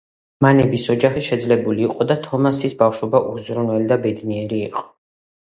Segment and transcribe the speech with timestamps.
[0.43, 4.85] მანების ოჯახი შეძლებული იყო და თომასის ბავშვობა უზრუნველი და ბედნიერი იყო.